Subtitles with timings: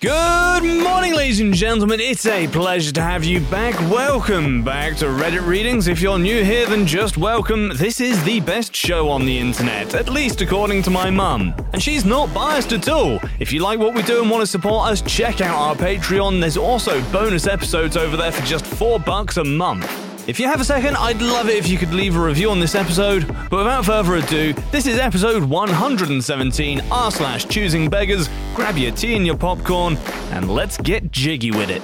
[0.00, 1.98] Good morning, ladies and gentlemen.
[1.98, 3.74] It's a pleasure to have you back.
[3.90, 5.88] Welcome back to Reddit Readings.
[5.88, 7.70] If you're new here, then just welcome.
[7.74, 11.52] This is the best show on the internet, at least according to my mum.
[11.72, 13.18] And she's not biased at all.
[13.40, 16.40] If you like what we do and want to support us, check out our Patreon.
[16.40, 20.07] There's also bonus episodes over there for just four bucks a month.
[20.28, 22.60] If you have a second, I'd love it if you could leave a review on
[22.60, 23.26] this episode.
[23.48, 28.28] But without further ado, this is episode 117 r slash choosing beggars.
[28.54, 29.96] Grab your tea and your popcorn,
[30.30, 31.82] and let's get jiggy with it.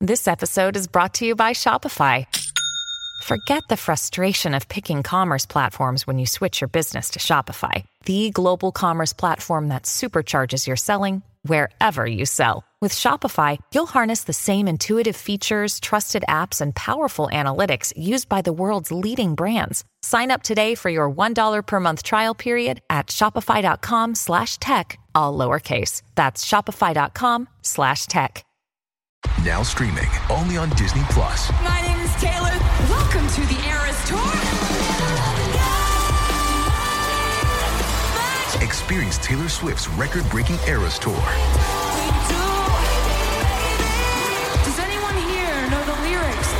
[0.00, 2.26] This episode is brought to you by Shopify.
[3.22, 8.30] Forget the frustration of picking commerce platforms when you switch your business to Shopify, the
[8.30, 12.64] global commerce platform that supercharges your selling wherever you sell.
[12.80, 18.42] With Shopify, you'll harness the same intuitive features, trusted apps, and powerful analytics used by
[18.42, 19.82] the world's leading brands.
[20.02, 25.36] Sign up today for your $1 per month trial period at shopify.com slash tech, all
[25.36, 26.02] lowercase.
[26.14, 28.44] That's shopify.com slash tech.
[29.44, 31.50] Now streaming only on Disney Plus.
[31.62, 32.52] My name is Taylor.
[32.88, 34.95] Welcome to the Eras Tour.
[38.66, 41.14] Experience Taylor Swift's record-breaking Eras Tour.
[44.64, 46.50] Does anyone here know the lyrics?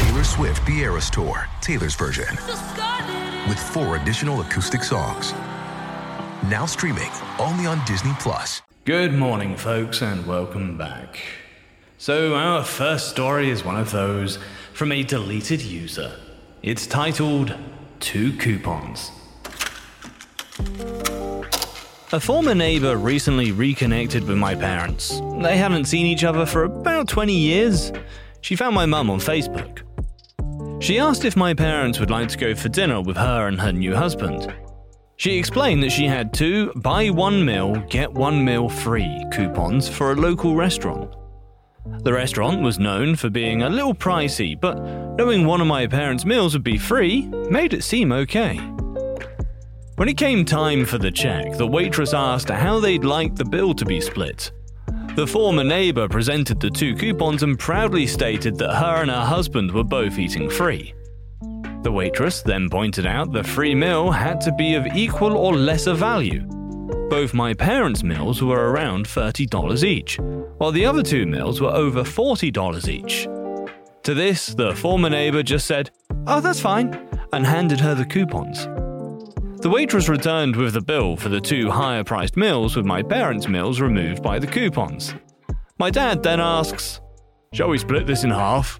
[0.00, 2.26] Taylor Swift The Eras Tour, Taylor's version,
[3.48, 5.32] with four additional acoustic songs.
[6.50, 8.60] Now streaming only on Disney Plus.
[8.84, 11.20] Good morning, folks, and welcome back.
[11.98, 14.40] So, our first story is one of those
[14.72, 16.16] from a deleted user.
[16.62, 17.54] It's titled
[18.00, 19.12] Two Coupons.
[22.12, 25.20] A former neighbor recently reconnected with my parents.
[25.42, 27.92] They hadn't seen each other for about 20 years.
[28.40, 29.82] She found my mum on Facebook.
[30.82, 33.70] She asked if my parents would like to go for dinner with her and her
[33.70, 34.52] new husband.
[35.16, 40.12] She explained that she had two buy one meal, get one meal free coupons for
[40.12, 41.14] a local restaurant.
[42.02, 44.80] The restaurant was known for being a little pricey, but
[45.16, 48.56] knowing one of my parents' meals would be free made it seem okay.
[49.96, 53.74] When it came time for the check, the waitress asked how they'd like the bill
[53.74, 54.50] to be split.
[55.14, 59.70] The former neighbor presented the two coupons and proudly stated that her and her husband
[59.70, 60.94] were both eating free.
[61.82, 65.94] The waitress then pointed out the free meal had to be of equal or lesser
[65.94, 66.48] value.
[67.10, 70.16] Both my parents' meals were around $30 each,
[70.58, 73.24] while the other two meals were over $40 each.
[74.04, 75.90] To this, the former neighbor just said,
[76.28, 78.64] Oh, that's fine, and handed her the coupons.
[79.60, 83.48] The waitress returned with the bill for the two higher priced meals, with my parents'
[83.48, 85.12] meals removed by the coupons.
[85.80, 87.00] My dad then asks,
[87.52, 88.78] Shall we split this in half?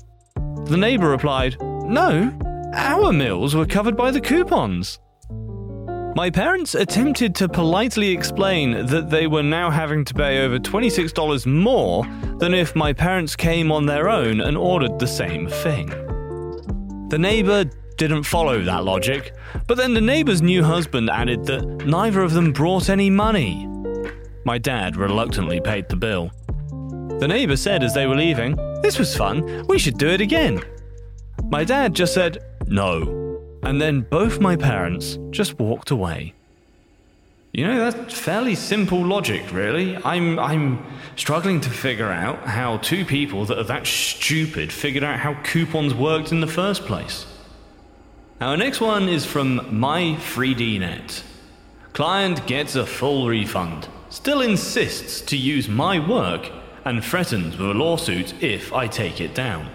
[0.66, 2.32] The neighbor replied, No,
[2.74, 5.00] our meals were covered by the coupons.
[6.16, 11.46] My parents attempted to politely explain that they were now having to pay over $26
[11.46, 12.04] more
[12.38, 15.86] than if my parents came on their own and ordered the same thing.
[17.10, 17.64] The neighbor
[17.96, 19.34] didn't follow that logic,
[19.68, 23.68] but then the neighbor's new husband added that neither of them brought any money.
[24.44, 26.32] My dad reluctantly paid the bill.
[27.20, 30.60] The neighbor said as they were leaving, This was fun, we should do it again.
[31.44, 33.19] My dad just said, No,
[33.62, 36.34] and then both my parents just walked away.
[37.52, 39.96] You know, that's fairly simple logic, really.
[40.04, 40.84] I'm, I'm
[41.16, 45.92] struggling to figure out how two people that are that stupid figured out how coupons
[45.92, 47.26] worked in the first place.
[48.40, 51.24] Our next one is from My3DNet.
[51.92, 56.50] Client gets a full refund, still insists to use my work,
[56.84, 59.68] and threatens with a lawsuit if I take it down.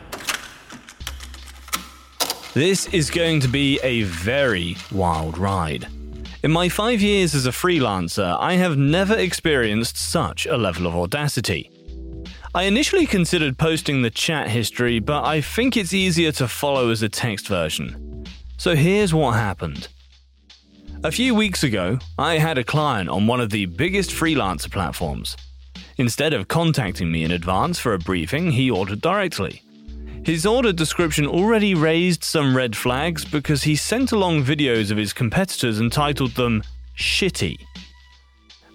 [2.55, 5.87] This is going to be a very wild ride.
[6.41, 10.95] In my five years as a freelancer, I have never experienced such a level of
[10.95, 11.69] audacity.
[12.53, 17.03] I initially considered posting the chat history, but I think it's easier to follow as
[17.03, 18.23] a text version.
[18.55, 19.89] So here's what happened.
[21.03, 25.35] A few weeks ago, I had a client on one of the biggest freelancer platforms.
[25.97, 29.61] Instead of contacting me in advance for a briefing, he ordered directly.
[30.25, 35.13] His order description already raised some red flags because he sent along videos of his
[35.13, 36.63] competitors and titled them
[36.97, 37.59] shitty.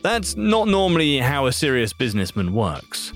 [0.00, 3.12] That's not normally how a serious businessman works.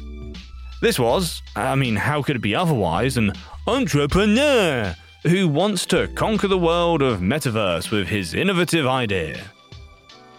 [0.82, 3.32] This was, I mean, how could it be otherwise, an
[3.68, 9.42] entrepreneur who wants to conquer the world of metaverse with his innovative idea.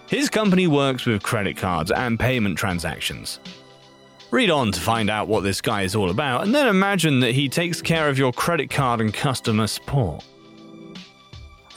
[0.08, 3.40] His company works with credit cards and payment transactions.
[4.32, 7.36] Read on to find out what this guy is all about, and then imagine that
[7.36, 10.26] he takes care of your credit card and customer support.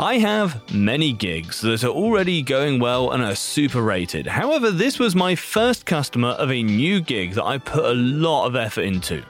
[0.00, 4.26] I have many gigs that are already going well and are super rated.
[4.26, 8.46] However, this was my first customer of a new gig that I put a lot
[8.46, 9.24] of effort into.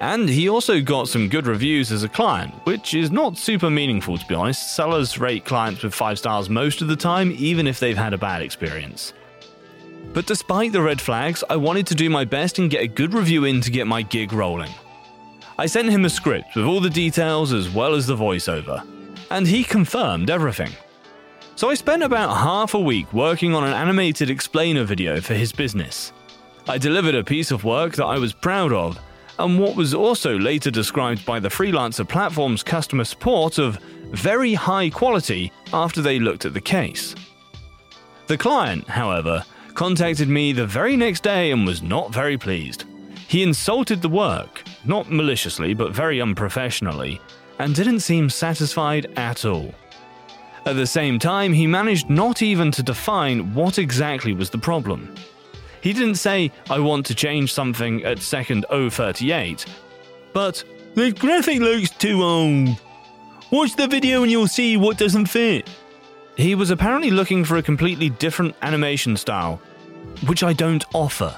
[0.00, 4.18] And he also got some good reviews as a client, which is not super meaningful
[4.18, 4.76] to be honest.
[4.76, 8.18] Sellers rate clients with 5 stars most of the time, even if they've had a
[8.18, 9.14] bad experience.
[10.16, 13.12] But despite the red flags, I wanted to do my best and get a good
[13.12, 14.72] review in to get my gig rolling.
[15.58, 18.82] I sent him a script with all the details as well as the voiceover
[19.30, 20.70] and he confirmed everything.
[21.54, 25.52] So I spent about half a week working on an animated explainer video for his
[25.52, 26.14] business.
[26.66, 28.98] I delivered a piece of work that I was proud of,
[29.38, 33.76] and what was also later described by the freelancer platform's customer support of
[34.12, 37.14] very high quality after they looked at the case.
[38.26, 39.44] The client, however,
[39.76, 42.84] contacted me the very next day and was not very pleased.
[43.28, 47.20] He insulted the work, not maliciously but very unprofessionally,
[47.58, 49.74] and didn't seem satisfied at all.
[50.64, 55.14] At the same time, he managed not even to define what exactly was the problem.
[55.80, 59.66] He didn't say, I want to change something at second 038,
[60.32, 60.64] but,
[60.94, 62.80] the graphic looks too old.
[63.50, 65.68] Watch the video and you'll see what doesn't fit.
[66.36, 69.60] He was apparently looking for a completely different animation style,
[70.26, 71.36] which I don't offer.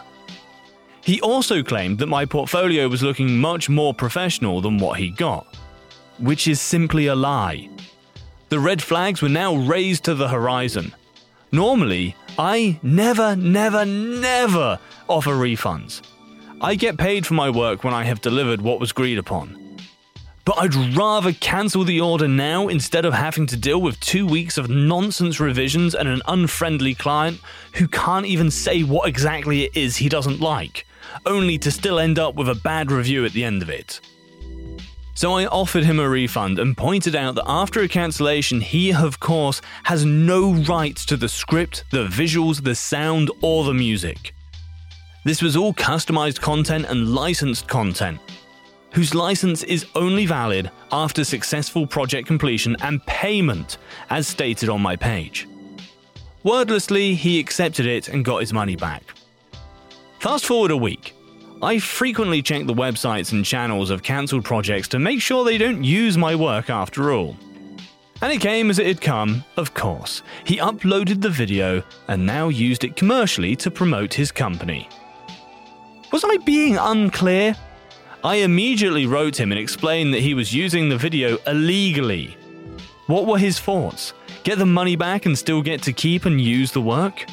[1.02, 5.46] He also claimed that my portfolio was looking much more professional than what he got
[6.18, 7.68] which is simply a lie.
[8.48, 10.94] The red flags were now raised to the horizon.
[11.52, 14.78] Normally, I never, never, never
[15.08, 16.02] offer refunds.
[16.60, 19.67] I get paid for my work when I have delivered what was agreed upon.
[20.48, 24.56] But I'd rather cancel the order now instead of having to deal with two weeks
[24.56, 27.38] of nonsense revisions and an unfriendly client
[27.74, 30.86] who can't even say what exactly it is he doesn't like,
[31.26, 34.00] only to still end up with a bad review at the end of it.
[35.12, 39.20] So I offered him a refund and pointed out that after a cancellation, he, of
[39.20, 44.34] course, has no rights to the script, the visuals, the sound, or the music.
[45.26, 48.18] This was all customized content and licensed content,
[48.92, 53.78] whose license is only valid after successful project completion and payment,
[54.10, 55.48] as stated on my page.
[56.44, 59.02] Wordlessly, he accepted it and got his money back.
[60.20, 61.14] Fast forward a week.
[61.60, 65.82] I frequently check the websites and channels of cancelled projects to make sure they don't
[65.82, 67.36] use my work after all.
[68.20, 70.22] And it came as it had come, of course.
[70.44, 74.88] He uploaded the video and now used it commercially to promote his company.
[76.12, 77.54] Was I being unclear?
[78.28, 82.36] I immediately wrote him and explained that he was using the video illegally.
[83.06, 84.12] What were his thoughts?
[84.44, 87.24] Get the money back and still get to keep and use the work?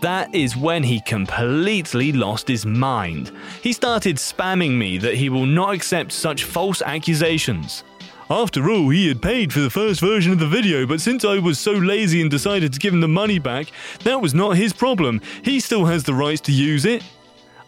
[0.00, 3.30] That is when he completely lost his mind.
[3.62, 7.84] He started spamming me that he will not accept such false accusations.
[8.30, 11.38] After all, he had paid for the first version of the video, but since I
[11.40, 13.70] was so lazy and decided to give him the money back,
[14.04, 15.20] that was not his problem.
[15.42, 17.04] He still has the rights to use it.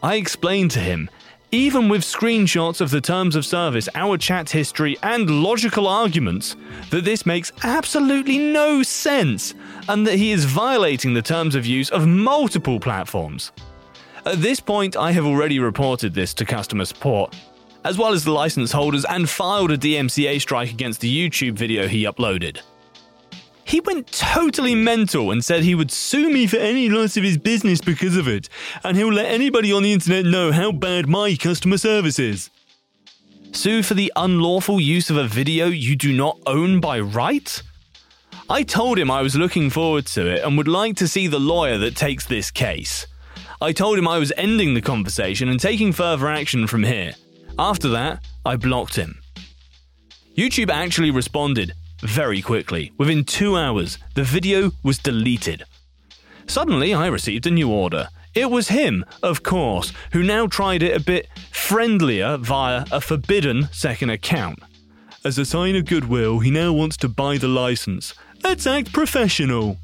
[0.03, 1.11] I explained to him
[1.55, 6.57] even with screenshots of the terms of service, our chat history, and logical arguments,
[6.89, 9.55] that this makes absolutely no sense
[9.87, 13.53] and that he is violating the terms of use of multiple platforms.
[14.25, 17.37] At this point, I have already reported this to customer support,
[17.85, 21.87] as well as the license holders, and filed a DMCA strike against the YouTube video
[21.87, 22.61] he uploaded.
[23.65, 27.39] He went totally mental and said he would sue me for any loss of his
[27.39, 28.49] business because of it,
[28.85, 32.51] and he'll let anybody on the internet know how bad my customer service is.
[33.53, 37.63] Sue for the unlawful use of a video you do not own by right?
[38.49, 41.39] I told him I was looking forward to it and would like to see the
[41.39, 43.07] lawyer that takes this case.
[43.61, 47.13] I told him I was ending the conversation and taking further action from here.
[47.59, 49.21] After that, I blocked him.
[50.37, 52.93] YouTube actually responded very quickly.
[52.99, 55.65] Within two hours, the video was deleted.
[56.47, 58.09] Suddenly, I received a new order.
[58.35, 63.69] It was him, of course, who now tried it a bit friendlier via a forbidden
[63.73, 64.59] second account.
[65.25, 68.15] As a sign of goodwill, he now wants to buy the license.
[68.43, 69.79] Let's act professional.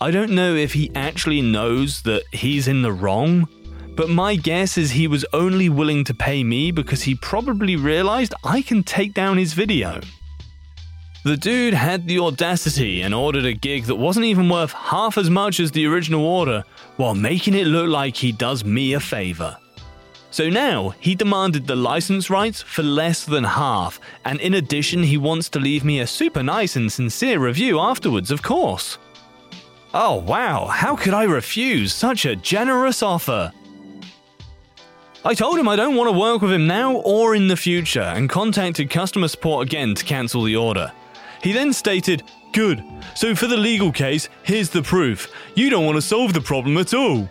[0.00, 3.48] I don't know if he actually knows that he's in the wrong,
[3.96, 8.32] but my guess is he was only willing to pay me because he probably realized
[8.44, 10.00] I can take down his video.
[11.24, 15.28] The dude had the audacity and ordered a gig that wasn't even worth half as
[15.28, 16.62] much as the original order,
[16.96, 19.56] while making it look like he does me a favor.
[20.30, 25.16] So now he demanded the license rights for less than half, and in addition, he
[25.16, 28.98] wants to leave me a super nice and sincere review afterwards, of course.
[29.92, 33.52] Oh wow, how could I refuse such a generous offer?
[35.24, 38.02] I told him I don't want to work with him now or in the future
[38.02, 40.92] and contacted customer support again to cancel the order.
[41.42, 42.82] He then stated, Good,
[43.14, 45.30] so for the legal case, here's the proof.
[45.54, 47.28] You don't want to solve the problem at all.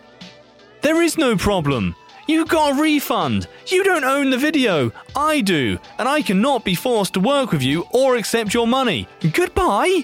[0.82, 1.96] There is no problem.
[2.28, 3.48] You got a refund.
[3.68, 4.92] You don't own the video.
[5.16, 9.08] I do, and I cannot be forced to work with you or accept your money.
[9.34, 10.04] Goodbye.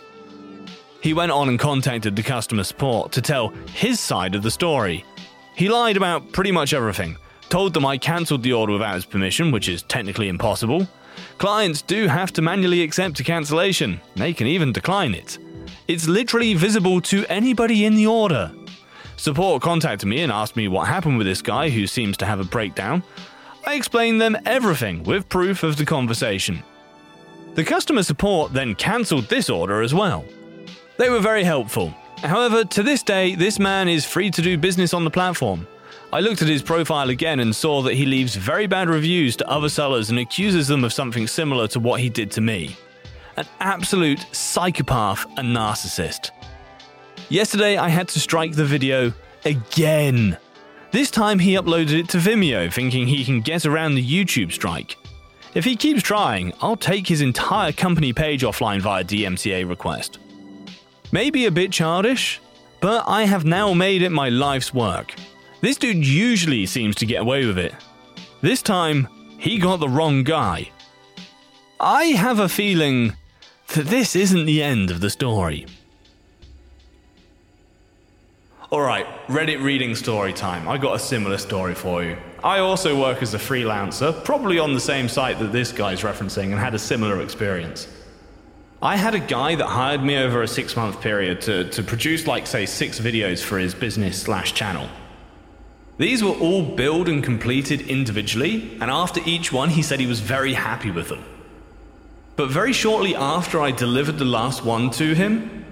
[1.02, 5.04] He went on and contacted the customer support to tell his side of the story.
[5.56, 7.18] He lied about pretty much everything,
[7.50, 10.88] told them I cancelled the order without his permission, which is technically impossible.
[11.38, 15.38] Clients do have to manually accept a cancellation, they can even decline it.
[15.88, 18.52] It's literally visible to anybody in the order.
[19.18, 22.40] Support contacted me and asked me what happened with this guy who seems to have
[22.40, 23.04] a breakdown.
[23.66, 26.64] I explained them everything with proof of the conversation.
[27.56, 30.26] The customer support then cancelled this order as well.
[30.98, 31.94] They were very helpful.
[32.18, 35.68] However, to this day, this man is free to do business on the platform.
[36.14, 39.50] I looked at his profile again and saw that he leaves very bad reviews to
[39.50, 42.78] other sellers and accuses them of something similar to what he did to me.
[43.36, 46.30] An absolute psychopath and narcissist.
[47.30, 49.12] Yesterday, I had to strike the video
[49.44, 50.38] again.
[50.92, 54.98] This time, he uploaded it to Vimeo, thinking he can get around the YouTube strike.
[55.56, 60.20] If he keeps trying, I'll take his entire company page offline via DMCA request.
[61.12, 62.40] Maybe a bit childish,
[62.82, 65.16] but I have now made it my life's work.
[65.64, 67.74] This dude usually seems to get away with it.
[68.42, 70.70] This time, he got the wrong guy.
[71.80, 73.16] I have a feeling
[73.74, 75.66] that this isn't the end of the story.
[78.74, 80.68] Alright, Reddit reading story time.
[80.68, 82.18] I got a similar story for you.
[82.44, 86.52] I also work as a freelancer, probably on the same site that this guy's referencing,
[86.52, 87.88] and had a similar experience.
[88.82, 92.28] I had a guy that hired me over a six month period to, to produce,
[92.28, 94.90] like, say, six videos for his business slash channel.
[95.98, 100.20] These were all billed and completed individually, and after each one, he said he was
[100.20, 101.24] very happy with them.
[102.36, 105.64] But very shortly after I delivered the last one to him,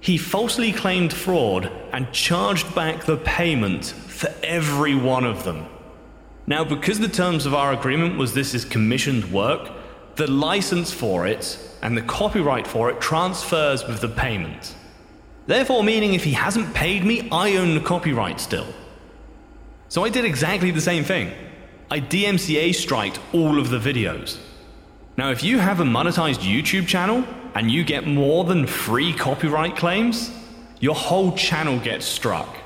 [0.00, 5.66] he falsely claimed fraud and charged back the payment for every one of them.
[6.46, 9.70] Now, because the terms of our agreement was this is commissioned work,
[10.16, 14.74] the license for it and the copyright for it transfers with the payment.
[15.46, 18.66] Therefore, meaning if he hasn't paid me, I own the copyright still.
[19.90, 21.32] So I did exactly the same thing.
[21.90, 24.38] I DMCA striked all of the videos.
[25.16, 27.24] Now, if you have a monetized YouTube channel
[27.56, 30.30] and you get more than three copyright claims,
[30.78, 32.56] your whole channel gets struck.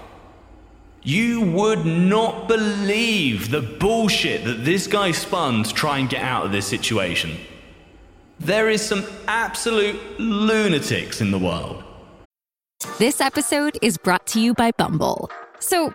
[1.02, 6.44] You would not believe the bullshit that this guy spun to try and get out
[6.44, 7.38] of this situation.
[8.38, 11.82] There is some absolute lunatics in the world.
[12.98, 15.30] This episode is brought to you by Bumble.
[15.58, 15.94] So,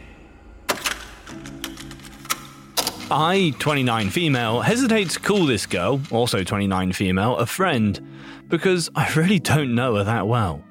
[3.11, 7.99] I, 29 female, hesitate to call this girl, also 29 female, a friend,
[8.47, 10.63] because I really don't know her that well.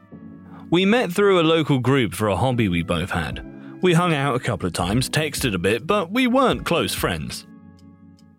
[0.70, 3.44] We met through a local group for a hobby we both had.
[3.82, 7.47] We hung out a couple of times, texted a bit, but we weren't close friends.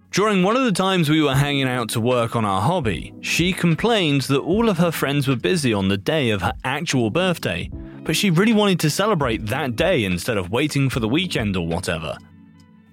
[0.10, 3.54] During one of the times we were hanging out to work on our hobby, she
[3.54, 7.70] complained that all of her friends were busy on the day of her actual birthday,
[8.04, 11.68] but she really wanted to celebrate that day instead of waiting for the weekend or
[11.68, 12.18] whatever.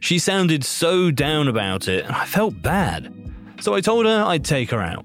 [0.00, 3.12] She sounded so down about it, and I felt bad,
[3.60, 5.04] so I told her I'd take her out.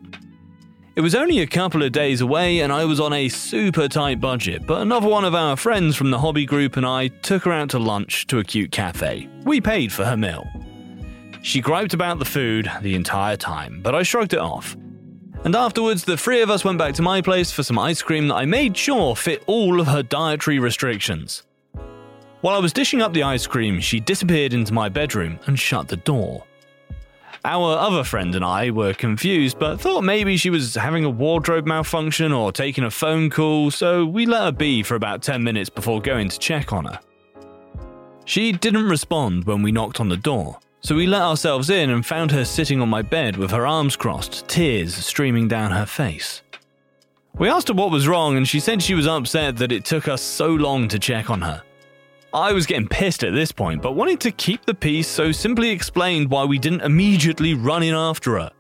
[0.96, 4.22] It was only a couple of days away, and I was on a super tight
[4.22, 7.52] budget, but another one of our friends from the hobby group and I took her
[7.52, 9.28] out to lunch to a cute cafe.
[9.44, 10.48] We paid for her meal.
[11.42, 14.78] She griped about the food the entire time, but I shrugged it off.
[15.44, 18.28] And afterwards, the three of us went back to my place for some ice cream
[18.28, 21.44] that I made sure fit all of her dietary restrictions.
[22.44, 25.88] While I was dishing up the ice cream, she disappeared into my bedroom and shut
[25.88, 26.44] the door.
[27.46, 31.66] Our other friend and I were confused, but thought maybe she was having a wardrobe
[31.66, 35.70] malfunction or taking a phone call, so we let her be for about 10 minutes
[35.70, 37.00] before going to check on her.
[38.26, 42.06] She didn't respond when we knocked on the door, so we let ourselves in and
[42.06, 46.42] found her sitting on my bed with her arms crossed, tears streaming down her face.
[47.36, 50.10] We asked her what was wrong, and she said she was upset that it took
[50.10, 51.64] us so long to check on her.
[52.34, 55.70] I was getting pissed at this point, but wanted to keep the peace, so simply
[55.70, 58.52] explained why we didn't immediately run in after her.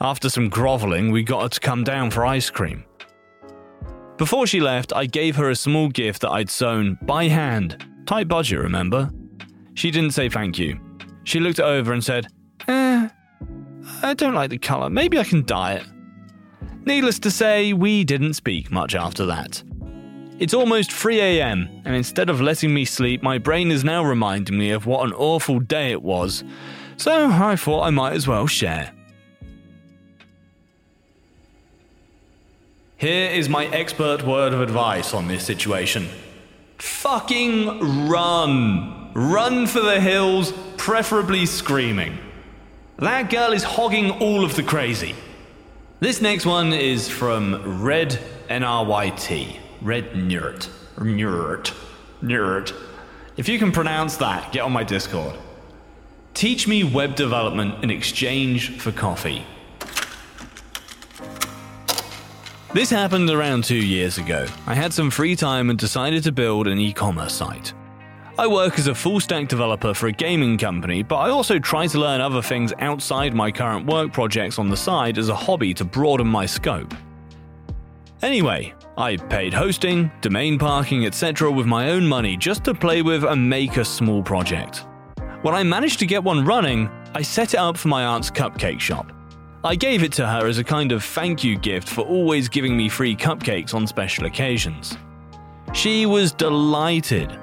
[0.00, 2.84] After some grovelling, we got her to come down for ice cream.
[4.16, 7.86] Before she left, I gave her a small gift that I'd sewn by hand.
[8.06, 9.10] Tight budget, remember?
[9.74, 10.80] She didn't say thank you.
[11.24, 12.28] She looked it over and said,
[12.66, 13.08] Eh,
[14.02, 14.88] I don't like the colour.
[14.88, 15.86] Maybe I can dye it.
[16.86, 19.62] Needless to say, we didn't speak much after that.
[20.40, 24.56] It's almost 3 am, and instead of letting me sleep, my brain is now reminding
[24.56, 26.42] me of what an awful day it was,
[26.96, 28.94] so I thought I might as well share.
[32.96, 36.08] Here is my expert word of advice on this situation.
[36.78, 39.12] Fucking run!
[39.12, 42.16] Run for the hills, preferably screaming.
[42.96, 45.14] That girl is hogging all of the crazy.
[46.00, 48.18] This next one is from Red
[48.48, 49.58] NRYT.
[49.82, 50.68] Red Nurt.
[50.98, 51.72] Nurt.
[52.20, 52.74] Nurt.
[53.36, 55.34] If you can pronounce that, get on my Discord.
[56.34, 59.44] Teach me web development in exchange for coffee.
[62.72, 64.46] This happened around two years ago.
[64.66, 67.72] I had some free time and decided to build an e commerce site.
[68.38, 71.86] I work as a full stack developer for a gaming company, but I also try
[71.88, 75.74] to learn other things outside my current work projects on the side as a hobby
[75.74, 76.94] to broaden my scope.
[78.22, 81.50] Anyway, I paid hosting, domain parking, etc.
[81.50, 84.84] with my own money just to play with and make a small project.
[85.42, 88.80] When I managed to get one running, I set it up for my aunt's cupcake
[88.80, 89.10] shop.
[89.64, 92.76] I gave it to her as a kind of thank you gift for always giving
[92.76, 94.96] me free cupcakes on special occasions.
[95.72, 97.38] She was delighted.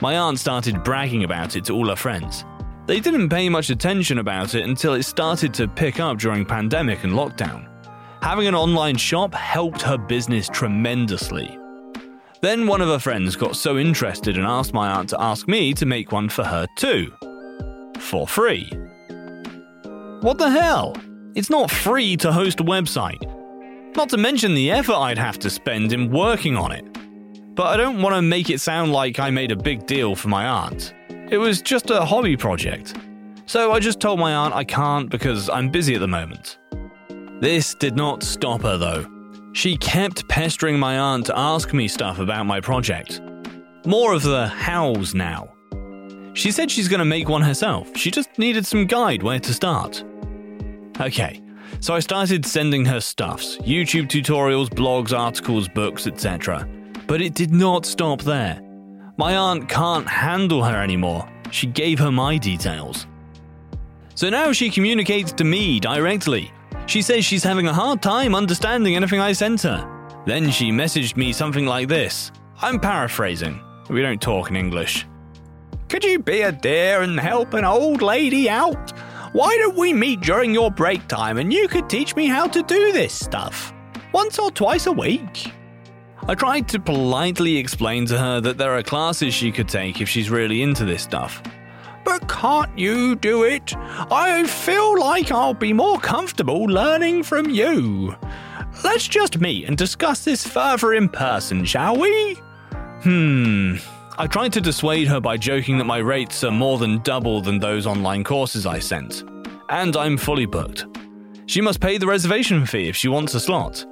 [0.00, 2.44] My aunt started bragging about it to all her friends.
[2.86, 7.04] They didn't pay much attention about it until it started to pick up during pandemic
[7.04, 7.73] and lockdown.
[8.24, 11.58] Having an online shop helped her business tremendously.
[12.40, 15.74] Then one of her friends got so interested and asked my aunt to ask me
[15.74, 17.12] to make one for her too.
[17.98, 18.66] For free.
[20.22, 20.96] What the hell?
[21.34, 23.22] It's not free to host a website.
[23.94, 26.86] Not to mention the effort I'd have to spend in working on it.
[27.54, 30.28] But I don't want to make it sound like I made a big deal for
[30.28, 30.94] my aunt.
[31.30, 32.94] It was just a hobby project.
[33.44, 36.56] So I just told my aunt I can't because I'm busy at the moment.
[37.44, 39.04] This did not stop her though.
[39.52, 43.20] She kept pestering my aunt to ask me stuff about my project.
[43.84, 45.52] More of the hows now.
[46.32, 49.52] She said she's going to make one herself, she just needed some guide where to
[49.52, 50.02] start.
[50.98, 51.42] Okay,
[51.80, 56.66] so I started sending her stuffs YouTube tutorials, blogs, articles, books, etc.
[57.06, 58.58] But it did not stop there.
[59.18, 61.28] My aunt can't handle her anymore.
[61.50, 63.06] She gave her my details.
[64.14, 66.50] So now she communicates to me directly.
[66.86, 69.90] She says she's having a hard time understanding anything I sent her.
[70.26, 72.30] Then she messaged me something like this.
[72.60, 73.60] I'm paraphrasing.
[73.90, 75.06] We don't talk in English.
[75.88, 78.92] Could you be a dear and help an old lady out?
[79.32, 82.62] Why don't we meet during your break time and you could teach me how to
[82.62, 83.72] do this stuff?
[84.12, 85.52] Once or twice a week.
[86.26, 90.08] I tried to politely explain to her that there are classes she could take if
[90.08, 91.42] she's really into this stuff.
[92.04, 93.74] But can't you do it?
[93.76, 98.14] I feel like I'll be more comfortable learning from you.
[98.82, 102.34] Let's just meet and discuss this further in person, shall we?
[103.02, 103.76] Hmm.
[104.16, 107.58] I tried to dissuade her by joking that my rates are more than double than
[107.58, 109.24] those online courses I sent.
[109.68, 110.86] And I'm fully booked.
[111.46, 113.84] She must pay the reservation fee if she wants a slot.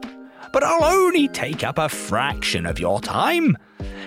[0.52, 3.56] But I'll only take up a fraction of your time.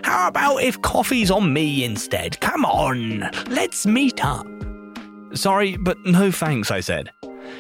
[0.05, 2.39] How about if coffee's on me instead?
[2.39, 4.45] Come on, let's meet up.
[5.33, 7.09] Sorry, but no thanks, I said.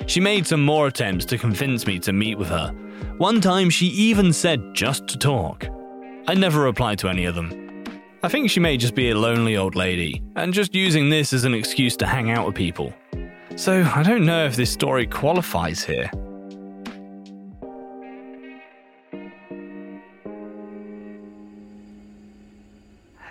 [0.05, 2.69] She made some more attempts to convince me to meet with her.
[3.17, 5.65] One time she even said just to talk.
[6.27, 7.83] I never replied to any of them.
[8.21, 11.45] I think she may just be a lonely old lady, and just using this as
[11.45, 12.93] an excuse to hang out with people.
[13.55, 16.11] So I don't know if this story qualifies here.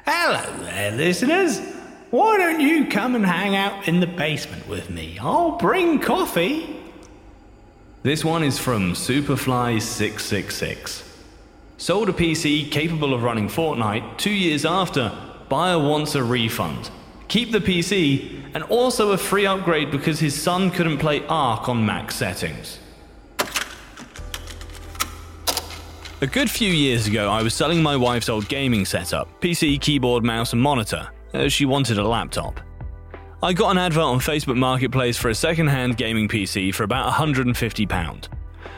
[0.06, 1.60] Hello there, listeners.
[2.10, 5.16] Why don't you come and hang out in the basement with me?
[5.18, 6.76] I'll bring coffee.
[8.02, 11.08] This one is from Superfly666.
[11.78, 15.10] Sold a PC capable of running Fortnite two years after.
[15.48, 16.90] Buyer wants a refund.
[17.28, 21.86] Keep the PC and also a free upgrade because his son couldn't play Ark on
[21.86, 22.78] max settings.
[26.24, 30.24] A good few years ago, I was selling my wife's old gaming setup PC, keyboard,
[30.24, 31.06] mouse, and monitor,
[31.48, 32.60] she wanted a laptop.
[33.42, 37.12] I got an advert on Facebook Marketplace for a second hand gaming PC for about
[37.12, 38.28] £150.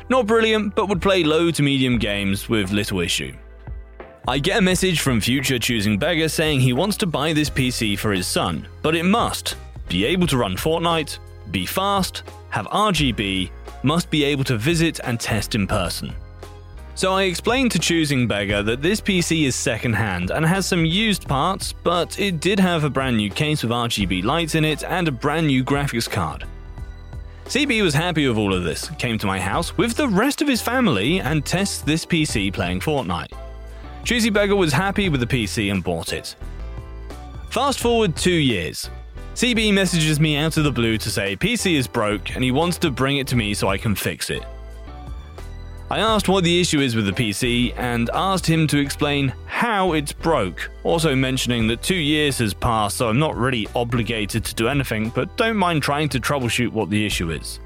[0.08, 3.32] Not brilliant, but would play low to medium games with little issue.
[4.26, 7.96] I get a message from Future Choosing Beggar saying he wants to buy this PC
[7.96, 9.54] for his son, but it must
[9.88, 11.20] be able to run Fortnite,
[11.52, 13.50] be fast, have RGB,
[13.84, 16.12] must be able to visit and test in person.
[16.96, 21.28] So I explained to Choosing Beggar that this PC is secondhand and has some used
[21.28, 25.06] parts, but it did have a brand new case with RGB lights in it and
[25.06, 26.46] a brand new graphics card.
[27.44, 30.48] CB was happy with all of this, came to my house with the rest of
[30.48, 33.32] his family and tests this PC playing Fortnite.
[34.02, 36.34] Choosy Beggar was happy with the PC and bought it.
[37.50, 38.88] Fast forward two years.
[39.34, 42.78] CB messages me out of the blue to say PC is broke and he wants
[42.78, 44.42] to bring it to me so I can fix it.
[45.88, 49.92] I asked what the issue is with the PC and asked him to explain how
[49.92, 54.54] it's broke, also mentioning that two years has passed, so I'm not really obligated to
[54.56, 57.60] do anything, but don't mind trying to troubleshoot what the issue is.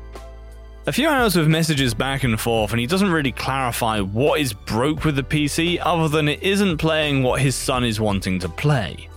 [0.87, 4.53] A few hours of messages back and forth, and he doesn't really clarify what is
[4.53, 8.51] broke with the PC other than it isn't playing what his son is wanting to
[8.51, 9.09] play.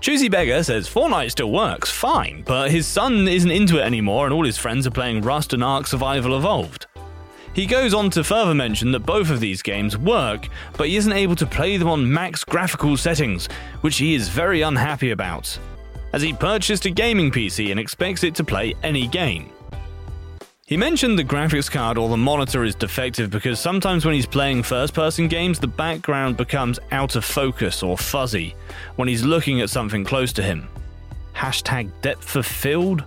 [0.00, 4.34] Choosy Beggar says Fortnite still works, fine, but his son isn't into it anymore and
[4.34, 6.86] all his friends are playing Rust and Ark Survival Evolved.
[7.54, 11.12] He goes on to further mention that both of these games work, but he isn't
[11.12, 13.46] able to play them on max graphical settings,
[13.82, 15.58] which he is very unhappy about,
[16.14, 19.50] as he purchased a gaming PC and expects it to play any game.
[20.64, 24.62] He mentioned the graphics card or the monitor is defective because sometimes when he's playing
[24.62, 28.54] first person games, the background becomes out of focus or fuzzy
[28.96, 30.66] when he's looking at something close to him.
[31.34, 33.04] Hashtag depth of field?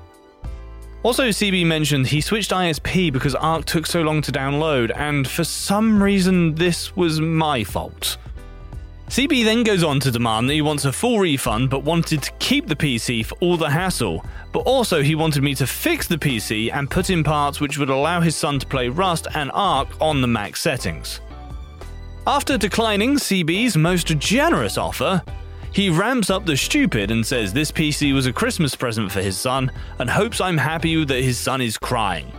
[1.05, 5.43] Also, CB mentioned he switched ISP because Ark took so long to download, and for
[5.43, 8.17] some reason, this was my fault.
[9.09, 12.31] CB then goes on to demand that he wants a full refund but wanted to
[12.39, 16.17] keep the PC for all the hassle, but also he wanted me to fix the
[16.17, 19.87] PC and put in parts which would allow his son to play Rust and Ark
[20.01, 21.21] on the max settings.
[22.25, 25.21] After declining CB's most generous offer,
[25.75, 29.37] he ramps up the stupid and says this PC was a Christmas present for his
[29.37, 32.31] son and hopes I'm happy that his son is crying.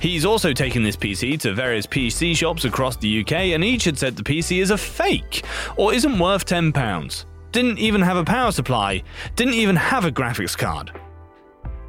[0.00, 3.96] He's also taken this PC to various PC shops across the UK and each had
[3.96, 5.44] said the PC is a fake
[5.76, 7.24] or isn't worth £10.
[7.52, 9.04] Didn't even have a power supply,
[9.36, 10.90] didn't even have a graphics card.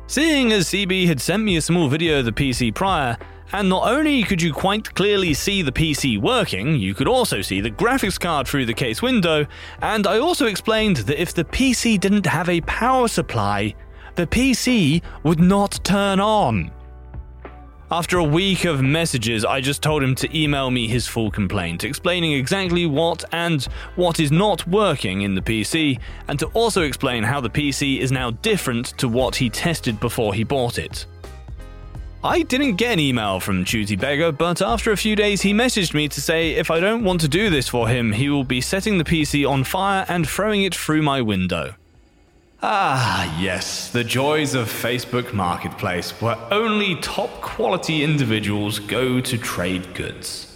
[0.06, 3.18] Seeing as CB had sent me a small video of the PC prior,
[3.54, 7.62] and not only could you quite clearly see the PC working, you could also see
[7.62, 9.46] the graphics card through the case window,
[9.82, 13.76] and I also explained that if the PC didn't have a power supply,
[14.16, 16.72] the PC would not turn on.
[17.92, 21.84] After a week of messages, I just told him to email me his full complaint,
[21.84, 23.64] explaining exactly what and
[23.96, 28.12] what is not working in the PC, and to also explain how the PC is
[28.12, 31.06] now different to what he tested before he bought it.
[32.26, 35.94] I didn't get an email from Choosy Beggar, but after a few days he messaged
[35.94, 38.62] me to say if I don't want to do this for him, he will be
[38.62, 41.76] setting the PC on fire and throwing it through my window.
[42.62, 49.94] Ah, yes, the joys of Facebook Marketplace, where only top quality individuals go to trade
[49.94, 50.50] goods.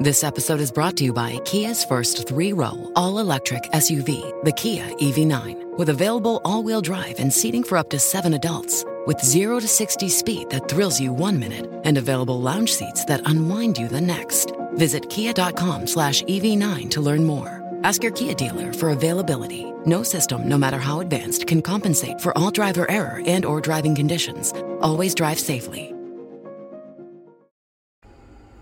[0.00, 4.52] This episode is brought to you by Kia's first three row, all electric SUV, the
[4.52, 8.84] Kia EV9, with available all wheel drive and seating for up to seven adults.
[9.06, 13.20] With 0 to 60 speed that thrills you one minute and available lounge seats that
[13.24, 14.52] unwind you the next.
[14.74, 17.62] Visit kia.com slash EV9 to learn more.
[17.84, 19.64] Ask your Kia dealer for availability.
[19.86, 23.94] No system, no matter how advanced, can compensate for all driver error and or driving
[23.94, 24.52] conditions.
[24.80, 25.94] Always drive safely.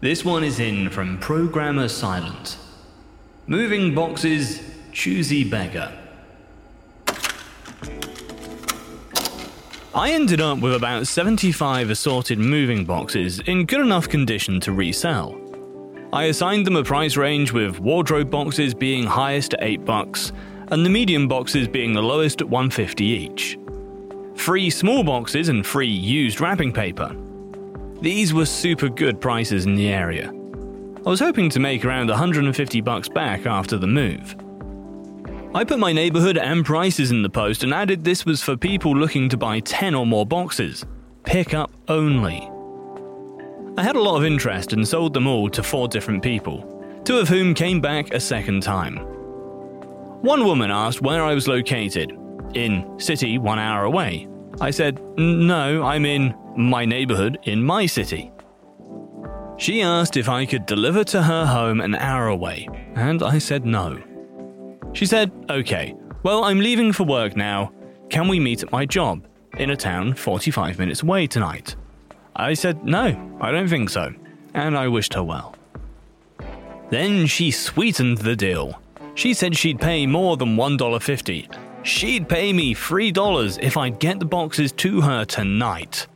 [0.02, 2.58] This one is in from Programmer Silent.
[3.46, 4.60] Moving boxes,
[4.92, 5.90] choosy beggar.
[9.94, 15.40] I ended up with about 75 assorted moving boxes in good enough condition to resell.
[16.12, 20.32] I assigned them a price range with wardrobe boxes being highest at 8 bucks
[20.72, 23.56] and the medium boxes being the lowest at 150 each.
[24.34, 27.14] Free small boxes and free used wrapping paper.
[28.00, 30.32] These were super good prices in the area.
[31.06, 34.34] I was hoping to make around 150 bucks back after the move.
[35.54, 38.92] I put my neighborhood and prices in the post and added this was for people
[38.92, 40.84] looking to buy 10 or more boxes.
[41.22, 42.50] Pick up only.
[43.78, 47.18] I had a lot of interest and sold them all to four different people, two
[47.18, 48.96] of whom came back a second time.
[50.22, 52.18] One woman asked where I was located.
[52.54, 54.26] In city one hour away.
[54.60, 58.32] I said, no, I'm in my neighborhood in my city.
[59.56, 63.64] She asked if I could deliver to her home an hour away, and I said
[63.64, 64.02] no.
[64.94, 67.72] She said, Okay, well, I'm leaving for work now.
[68.08, 69.26] Can we meet at my job
[69.58, 71.76] in a town 45 minutes away tonight?
[72.36, 74.14] I said, No, I don't think so,
[74.54, 75.56] and I wished her well.
[76.90, 78.80] Then she sweetened the deal.
[79.14, 81.56] She said she'd pay more than $1.50.
[81.82, 86.06] She'd pay me $3 if I'd get the boxes to her tonight.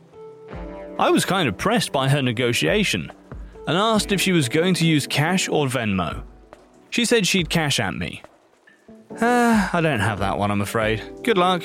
[0.97, 3.11] I was kind of pressed by her negotiation
[3.67, 6.23] and asked if she was going to use cash or Venmo.
[6.89, 8.23] She said she'd Cash App me.
[9.21, 11.01] Ah, I don't have that one, I'm afraid.
[11.23, 11.63] Good luck.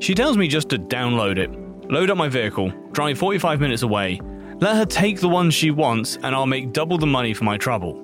[0.00, 1.50] She tells me just to download it,
[1.90, 4.20] load up my vehicle, drive 45 minutes away,
[4.60, 7.56] let her take the one she wants, and I'll make double the money for my
[7.56, 8.02] trouble.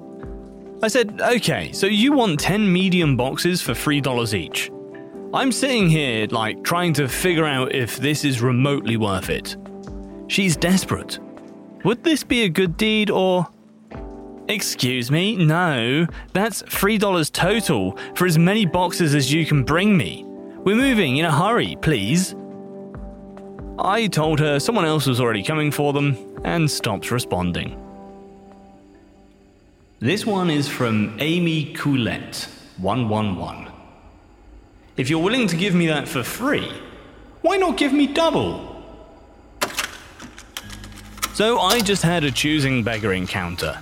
[0.82, 4.70] I said, okay, so you want 10 medium boxes for $3 each.
[5.34, 9.56] I'm sitting here, like, trying to figure out if this is remotely worth it.
[10.28, 11.18] She's desperate.
[11.84, 13.48] Would this be a good deed or.
[14.48, 15.36] Excuse me?
[15.36, 20.24] No, that's $3 total for as many boxes as you can bring me.
[20.24, 22.34] We're moving in a hurry, please.
[23.78, 27.78] I told her someone else was already coming for them and stopped responding.
[30.00, 33.72] This one is from Amy Coulette, 111.
[34.96, 36.70] If you're willing to give me that for free,
[37.40, 38.82] why not give me double?
[41.34, 43.78] So I just had a choosing beggar encounter.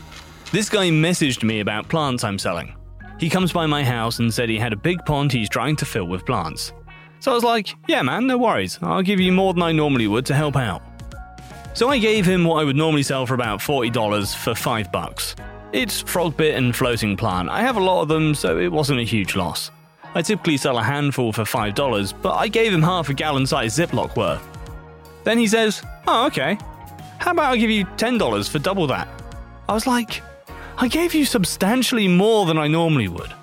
[0.52, 2.74] This guy messaged me about plants I'm selling.
[3.20, 5.84] He comes by my house and said he had a big pond he's trying to
[5.84, 6.72] fill with plants.
[7.20, 8.76] So I was like, yeah, man, no worries.
[8.82, 10.82] I'll give you more than I normally would to help out.
[11.74, 15.36] So I gave him what I would normally sell for about $40 for 5 bucks.
[15.72, 17.48] It's frogbit and floating plant.
[17.48, 19.70] I have a lot of them, so it wasn't a huge loss.
[20.16, 23.78] I typically sell a handful for $5, but I gave him half a gallon size
[23.78, 24.42] Ziploc worth.
[25.22, 26.58] Then he says, Oh, okay.
[27.18, 29.06] How about I give you $10 for double that?
[29.68, 30.22] I was like,
[30.82, 33.34] I gave you substantially more than I normally would.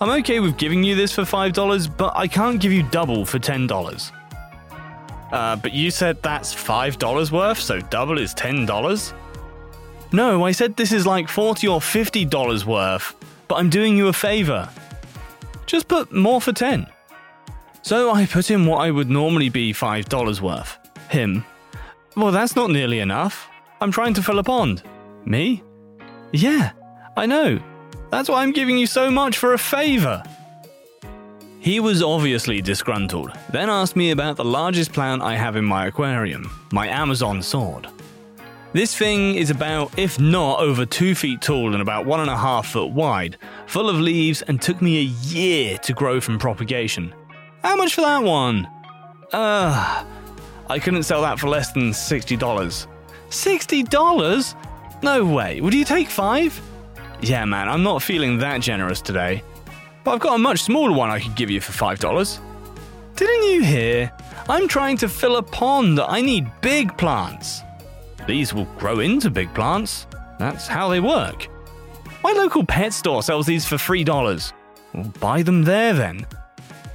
[0.00, 3.38] I'm okay with giving you this for $5, but I can't give you double for
[3.38, 4.12] $10.
[5.30, 9.12] Uh, but you said that's $5 worth, so double is $10?
[10.10, 13.14] No, I said this is like 40 or $50 worth,
[13.46, 14.68] but I'm doing you a favor.
[15.66, 16.88] Just put more for 10.
[17.82, 20.76] So I put in what I would normally be $5 worth.
[21.08, 21.44] Him.
[22.16, 23.48] Well, that's not nearly enough.
[23.80, 24.82] I'm trying to fill a pond.
[25.24, 25.62] Me?
[26.32, 26.72] Yeah,
[27.20, 27.60] I know.
[28.10, 30.22] That's why I'm giving you so much for a favor.
[31.58, 35.88] He was obviously disgruntled, then asked me about the largest plant I have in my
[35.88, 37.88] aquarium, my Amazon sword.
[38.72, 42.38] This thing is about, if not over two feet tall and about one and a
[42.38, 47.14] half foot wide, full of leaves, and took me a year to grow from propagation.
[47.62, 48.66] How much for that one?
[49.30, 50.06] Uh,
[50.70, 52.86] I couldn't sell that for less than $60.
[53.28, 55.02] $60?
[55.02, 55.60] No way.
[55.60, 56.58] Would you take five?
[57.22, 59.42] Yeah, man, I'm not feeling that generous today.
[60.04, 62.40] But I've got a much smaller one I could give you for $5.
[63.16, 64.12] Didn't you hear?
[64.48, 66.00] I'm trying to fill a pond.
[66.00, 67.60] I need big plants.
[68.26, 70.06] These will grow into big plants.
[70.38, 71.48] That's how they work.
[72.22, 74.52] My local pet store sells these for $3.
[74.94, 76.26] Well, buy them there then.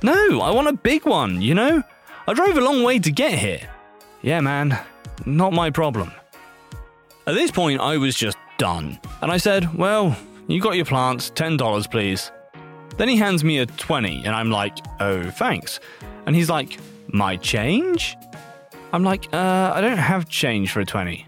[0.02, 1.84] No, I want a big one, you know?
[2.28, 3.70] I drove a long way to get here.
[4.24, 4.80] Yeah, man,
[5.26, 6.12] not my problem.
[7.28, 9.00] At this point, I was just done.
[9.22, 10.16] And I said, Well,
[10.48, 12.32] you got your plants, $10, please.
[12.98, 15.80] Then he hands me a 20, and I'm like, Oh, thanks.
[16.26, 18.16] And he's like, My change?
[18.94, 21.26] I'm like, Uh, I don't have change for a 20.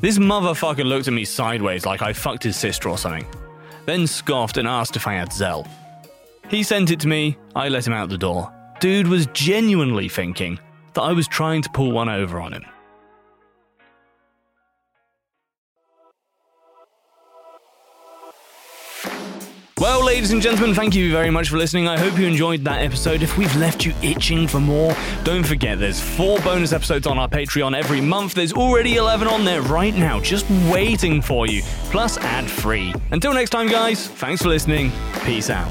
[0.00, 3.26] This motherfucker looked at me sideways like I fucked his sister or something,
[3.84, 5.68] then scoffed and asked if I had Zelle.
[6.48, 8.52] He sent it to me, I let him out the door.
[8.80, 10.58] Dude was genuinely thinking
[10.94, 12.64] that I was trying to pull one over on him.
[19.80, 21.86] Well, ladies and gentlemen, thank you very much for listening.
[21.86, 23.22] I hope you enjoyed that episode.
[23.22, 27.28] If we've left you itching for more, don't forget there's four bonus episodes on our
[27.28, 28.34] Patreon every month.
[28.34, 31.62] There's already 11 on there right now, just waiting for you,
[31.92, 32.92] plus ad free.
[33.12, 34.90] Until next time, guys, thanks for listening.
[35.22, 35.70] Peace out.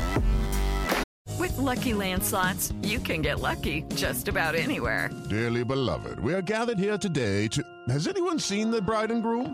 [1.37, 5.09] With Lucky Land slots, you can get lucky just about anywhere.
[5.29, 7.61] Dearly beloved, we are gathered here today to.
[7.89, 9.53] Has anyone seen the bride and groom?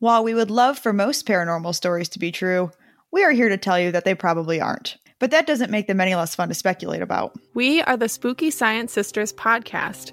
[0.00, 2.70] While we would love for most paranormal stories to be true,
[3.10, 4.96] we are here to tell you that they probably aren't.
[5.18, 7.36] But that doesn't make them any less fun to speculate about.
[7.54, 10.12] We are the Spooky Science Sisters podcast.